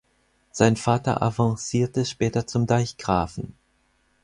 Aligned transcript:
Sein 0.49 0.77
Vater 0.77 1.21
avancierte 1.21 2.05
später 2.05 2.47
zum 2.47 2.65
Deichgrafen. 2.65 3.53